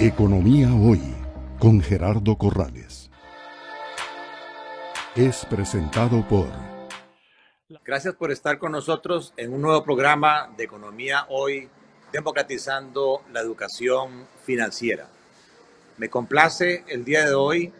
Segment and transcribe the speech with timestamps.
[0.00, 1.00] Economía Hoy
[1.58, 3.10] con Gerardo Corrales.
[5.16, 6.46] Es presentado por...
[7.84, 11.68] Gracias por estar con nosotros en un nuevo programa de Economía Hoy,
[12.12, 15.08] democratizando la educación financiera.
[15.96, 17.72] Me complace el día de hoy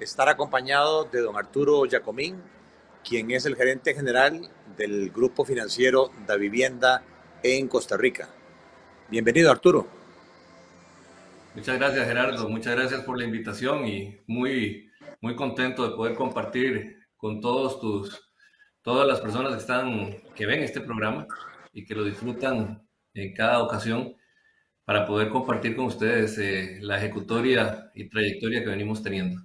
[0.00, 2.36] estar acompañado de don Arturo Giacomín,
[3.06, 4.48] quien es el gerente general
[4.78, 7.02] del Grupo Financiero Da Vivienda
[7.42, 8.30] en Costa Rica.
[9.10, 9.99] Bienvenido, Arturo.
[11.54, 12.48] Muchas gracias, Gerardo.
[12.48, 14.88] Muchas gracias por la invitación y muy,
[15.20, 18.32] muy contento de poder compartir con todos tus,
[18.82, 21.26] todas las personas que están, que ven este programa
[21.72, 24.14] y que lo disfrutan en cada ocasión
[24.84, 29.40] para poder compartir con ustedes eh, la ejecutoria y trayectoria que venimos teniendo.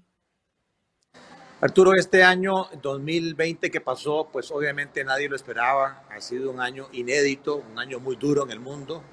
[1.62, 6.04] Arturo, este año 2020 que pasó, pues obviamente nadie lo esperaba.
[6.12, 9.04] Ha sido un año inédito, un año muy duro en el mundo.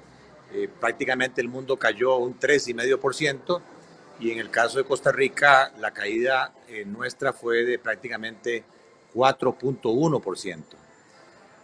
[0.53, 3.59] Eh, prácticamente el mundo cayó un 3,5%
[4.19, 8.63] y en el caso de Costa Rica la caída eh, nuestra fue de prácticamente
[9.15, 10.63] 4.1%.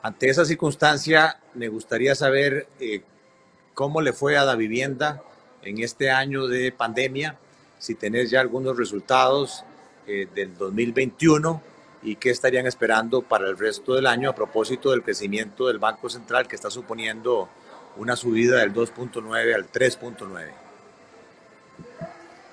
[0.02, 3.03] Ante esa circunstancia, me gustaría saber eh,
[3.75, 5.22] cómo le fue a la vivienda
[5.61, 7.38] en este año de pandemia,
[7.78, 9.63] si tenés ya algunos resultados
[10.08, 11.61] del 2021
[12.02, 16.09] y qué estarían esperando para el resto del año a propósito del crecimiento del Banco
[16.09, 17.47] Central que está suponiendo
[17.97, 20.51] una subida del 2.9 al 3.9.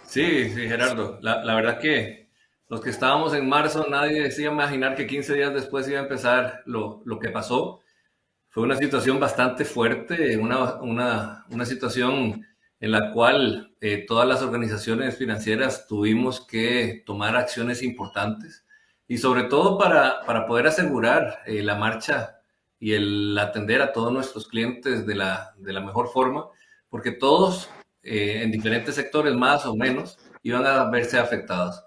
[0.06, 1.18] Sí, sí, Gerardo.
[1.22, 2.30] La, la, verdad que
[2.68, 6.62] los que estábamos en marzo, nadie decía imaginar que 15 días después iba a empezar
[6.66, 7.80] lo, lo que pasó.
[8.48, 12.46] Fue una situación bastante fuerte, una, una, una situación
[12.80, 18.64] en la cual eh, todas las organizaciones financieras tuvimos que tomar acciones importantes
[19.08, 22.35] y sobre todo para, para poder asegurar eh, la marcha
[22.78, 26.46] y el atender a todos nuestros clientes de la, de la mejor forma,
[26.88, 27.68] porque todos
[28.02, 31.82] eh, en diferentes sectores más o menos iban a verse afectados.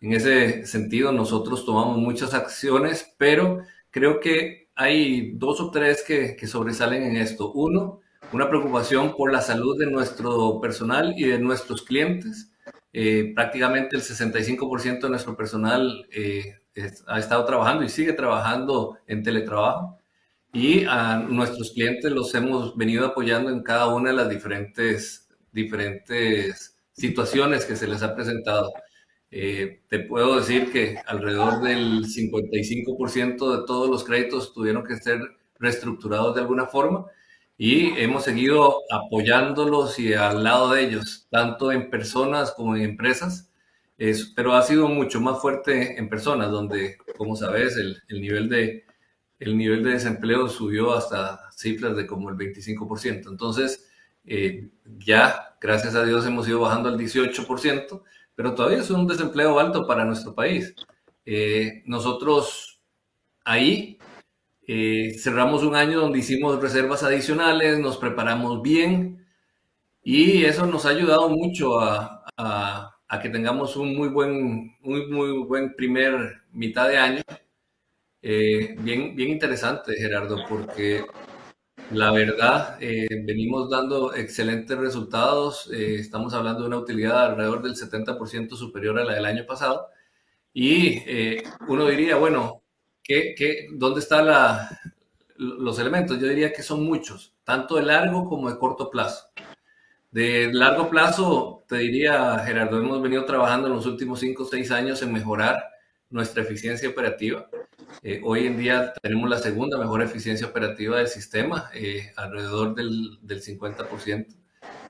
[0.00, 6.36] En ese sentido, nosotros tomamos muchas acciones, pero creo que hay dos o tres que,
[6.36, 7.52] que sobresalen en esto.
[7.52, 8.00] Uno,
[8.32, 12.52] una preocupación por la salud de nuestro personal y de nuestros clientes.
[12.92, 16.54] Eh, prácticamente el 65% de nuestro personal eh,
[17.06, 19.97] ha estado trabajando y sigue trabajando en teletrabajo
[20.52, 26.76] y a nuestros clientes los hemos venido apoyando en cada una de las diferentes, diferentes
[26.92, 28.72] situaciones que se les ha presentado.
[29.30, 35.20] Eh, te puedo decir que alrededor del 55% de todos los créditos tuvieron que ser
[35.58, 37.06] reestructurados de alguna forma
[37.58, 43.50] y hemos seguido apoyándolos y al lado de ellos, tanto en personas como en empresas,
[44.36, 48.84] pero ha sido mucho más fuerte en personas, donde, como sabes, el, el nivel de,
[49.38, 53.30] el nivel de desempleo subió hasta cifras de como el 25%.
[53.30, 53.88] Entonces,
[54.24, 58.02] eh, ya, gracias a Dios, hemos ido bajando al 18%,
[58.34, 60.74] pero todavía es un desempleo alto para nuestro país.
[61.24, 62.80] Eh, nosotros
[63.44, 63.98] ahí
[64.66, 69.26] eh, cerramos un año donde hicimos reservas adicionales, nos preparamos bien
[70.02, 75.06] y eso nos ha ayudado mucho a, a, a que tengamos un muy buen, muy,
[75.08, 77.22] muy buen primer mitad de año
[78.22, 81.04] eh, bien, bien interesante, Gerardo, porque
[81.92, 85.70] la verdad eh, venimos dando excelentes resultados.
[85.72, 89.88] Eh, estamos hablando de una utilidad alrededor del 70% superior a la del año pasado.
[90.52, 91.02] Y
[91.68, 92.62] uno diría, bueno,
[93.02, 94.26] ¿qué, qué, dónde están
[95.36, 96.18] los elementos?
[96.18, 99.26] Yo diría que son muchos, tanto de largo como de corto plazo.
[100.10, 104.70] De largo plazo, te diría, Gerardo, hemos venido trabajando en los últimos 5 o 6
[104.72, 105.62] años en mejorar
[106.10, 107.48] nuestra eficiencia operativa.
[108.02, 113.18] Eh, hoy en día tenemos la segunda mejor eficiencia operativa del sistema, eh, alrededor del,
[113.22, 114.26] del 50%.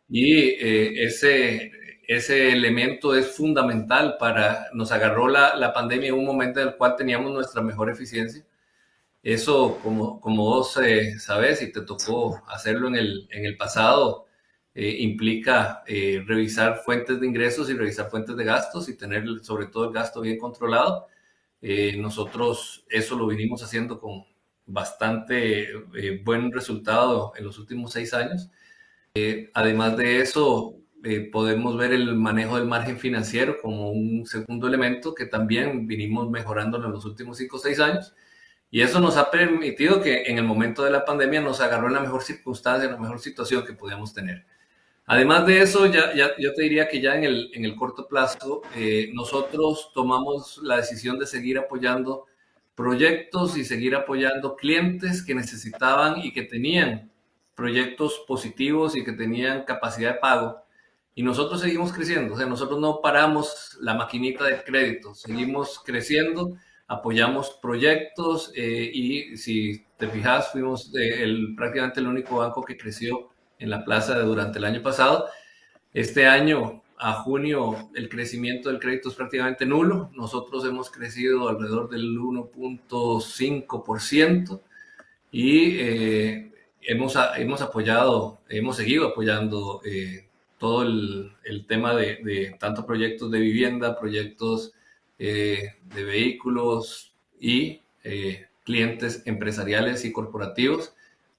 [0.09, 1.73] Y eh, ese,
[2.07, 6.77] ese elemento es fundamental para, nos agarró la, la, pandemia en un momento en el
[6.77, 8.45] cual teníamos nuestra mejor eficiencia.
[9.23, 10.79] Eso, como, como vos
[11.19, 14.28] sabes y te tocó hacerlo en el, en el pasado,
[14.81, 15.83] implica
[16.27, 20.21] revisar fuentes de ingresos y revisar fuentes de gastos y tener sobre todo el gasto
[20.21, 21.09] bien controlado
[21.61, 24.25] eh, nosotros eso lo vinimos haciendo con
[24.67, 28.51] bastante eh, buen resultado en los últimos seis años.
[29.15, 30.77] Eh, además de eso,
[31.33, 36.77] podemos ver el manejo del margen financiero como un segundo elemento que también vinimos mejorando
[36.85, 38.15] en los últimos cinco o seis años.
[38.71, 41.95] Y eso nos ha permitido que en el momento de la pandemia nos agarró en
[41.95, 44.45] la mejor circunstancia, en la mejor situación que podíamos tener.
[45.11, 48.07] Además de eso, ya, ya, yo te diría que ya en el, en el corto
[48.07, 52.27] plazo, eh, nosotros tomamos la decisión de seguir apoyando
[52.75, 57.11] proyectos y seguir apoyando clientes que necesitaban y que tenían
[57.55, 60.63] proyectos positivos y que tenían capacidad de pago.
[61.15, 66.53] Y nosotros seguimos creciendo, o sea, nosotros no paramos la maquinita de crédito, seguimos creciendo,
[66.87, 73.31] apoyamos proyectos eh, y si te fijas, fuimos el, prácticamente el único banco que creció
[73.59, 75.29] en la plaza durante el año pasado.
[75.95, 80.11] Este año, a junio, el crecimiento del crédito es prácticamente nulo.
[80.15, 84.61] Nosotros hemos crecido alrededor del 1.5%
[85.31, 86.51] y eh,
[86.83, 90.27] hemos, hemos apoyado, hemos seguido apoyando eh,
[90.59, 91.33] todo el,
[91.67, 94.73] tema de, tanto proyectos de vivienda, proyectos
[95.19, 97.83] eh, de vehículos y
[98.65, 100.95] clientes empresariales y corporativos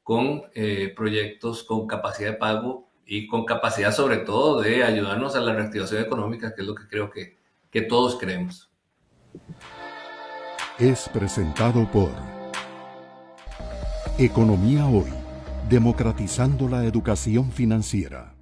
[0.10, 5.40] con eh, proyectos con capacidad de pago y con capacidad sobre todo de ayudarnos a
[5.40, 7.38] la reactivación económica, que es lo que creo que,
[7.70, 8.72] que todos queremos.
[10.80, 12.10] Es presentado por
[14.18, 15.14] Economía Hoy,
[15.70, 18.34] democratizando la educación financiera.